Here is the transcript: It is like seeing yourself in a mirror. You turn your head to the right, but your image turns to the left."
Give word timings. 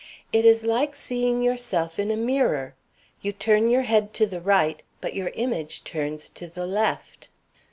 It 0.33 0.45
is 0.45 0.63
like 0.63 0.95
seeing 0.95 1.43
yourself 1.43 1.99
in 1.99 2.09
a 2.09 2.15
mirror. 2.17 2.73
You 3.21 3.31
turn 3.31 3.69
your 3.69 3.83
head 3.83 4.15
to 4.15 4.25
the 4.25 4.41
right, 4.41 4.81
but 4.99 5.13
your 5.13 5.27
image 5.35 5.83
turns 5.83 6.27
to 6.29 6.47
the 6.47 6.65
left." 6.65 7.27